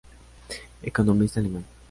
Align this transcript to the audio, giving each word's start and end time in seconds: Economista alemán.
Economista 0.81 1.39
alemán. 1.39 1.63